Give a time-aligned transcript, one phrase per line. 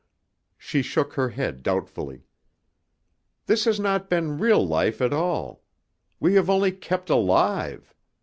[0.57, 2.25] She shook her head doubtfully.
[3.45, 5.61] "This has not been real life at all.
[6.19, 7.93] We have only kept alive.